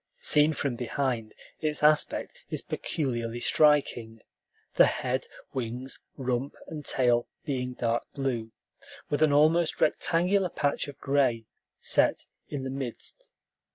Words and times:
Seen 0.19 0.53
from 0.53 0.75
behind, 0.77 1.35
its 1.59 1.83
aspect 1.83 2.43
is 2.49 2.63
peculiarly 2.63 3.39
striking; 3.39 4.21
the 4.73 4.87
head, 4.87 5.27
wings, 5.53 5.99
rump, 6.17 6.55
and 6.65 6.83
tail 6.83 7.27
being 7.45 7.73
dark 7.73 8.07
blue, 8.15 8.51
with 9.11 9.21
an 9.21 9.31
almost 9.31 9.79
rectangular 9.79 10.49
patch 10.49 10.87
of 10.87 10.97
gray 10.97 11.45
set 11.79 12.25
in 12.49 12.63
the 12.63 12.71
midst. 12.71 13.29